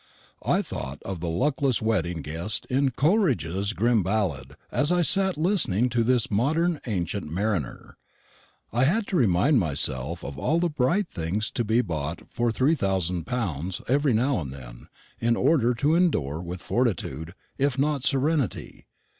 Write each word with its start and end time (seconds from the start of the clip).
I 0.43 0.63
thought 0.63 0.99
of 1.03 1.19
the 1.19 1.29
luckless 1.29 1.79
wedding 1.79 2.23
guest 2.23 2.65
in 2.71 2.89
Coleridge's 2.89 3.73
grim 3.73 4.01
ballad 4.01 4.55
as 4.71 4.91
I 4.91 5.03
sat 5.03 5.37
listening 5.37 5.89
to 5.89 6.03
this 6.03 6.31
modern 6.31 6.79
ancient 6.87 7.29
mariner. 7.29 7.97
I 8.73 8.85
had 8.85 9.05
to 9.09 9.15
remind 9.15 9.59
myself 9.59 10.23
of 10.23 10.39
all 10.39 10.57
the 10.57 10.69
bright 10.71 11.07
things 11.11 11.51
to 11.51 11.63
be 11.63 11.81
bought 11.83 12.23
for 12.31 12.51
three 12.51 12.73
thousand 12.73 13.27
pounds, 13.27 13.79
every 13.87 14.15
now 14.15 14.39
and 14.39 14.51
then, 14.51 14.87
in 15.19 15.35
order 15.35 15.75
to 15.75 15.93
endure 15.93 16.39
with 16.41 16.63
fortitude, 16.63 17.35
if 17.59 17.77
not 17.77 18.03
serenity. 18.03 18.87